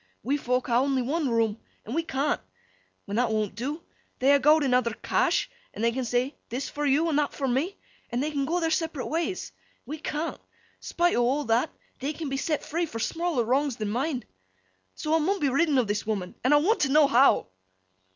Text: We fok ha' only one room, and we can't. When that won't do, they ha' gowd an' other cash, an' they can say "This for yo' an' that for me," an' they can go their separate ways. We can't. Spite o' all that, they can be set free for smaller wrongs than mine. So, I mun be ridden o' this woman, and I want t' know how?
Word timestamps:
We 0.23 0.35
fok 0.35 0.65
ha' 0.65 0.71
only 0.81 1.03
one 1.03 1.29
room, 1.29 1.59
and 1.85 1.93
we 1.93 2.01
can't. 2.01 2.41
When 3.05 3.17
that 3.17 3.29
won't 3.29 3.53
do, 3.53 3.83
they 4.17 4.35
ha' 4.35 4.41
gowd 4.41 4.63
an' 4.63 4.73
other 4.73 4.95
cash, 4.95 5.47
an' 5.75 5.83
they 5.83 5.91
can 5.91 6.05
say 6.05 6.33
"This 6.49 6.67
for 6.67 6.87
yo' 6.87 7.07
an' 7.09 7.17
that 7.17 7.35
for 7.35 7.47
me," 7.47 7.77
an' 8.09 8.19
they 8.19 8.31
can 8.31 8.45
go 8.45 8.59
their 8.59 8.71
separate 8.71 9.05
ways. 9.05 9.51
We 9.85 9.99
can't. 9.99 10.41
Spite 10.79 11.15
o' 11.15 11.21
all 11.21 11.43
that, 11.45 11.69
they 11.99 12.13
can 12.13 12.29
be 12.29 12.37
set 12.37 12.65
free 12.65 12.87
for 12.87 12.97
smaller 12.97 13.43
wrongs 13.43 13.75
than 13.75 13.89
mine. 13.91 14.25
So, 14.95 15.13
I 15.15 15.19
mun 15.19 15.39
be 15.39 15.49
ridden 15.49 15.77
o' 15.77 15.83
this 15.83 16.03
woman, 16.07 16.33
and 16.43 16.51
I 16.51 16.57
want 16.57 16.79
t' 16.81 16.89
know 16.89 17.05
how? 17.05 17.49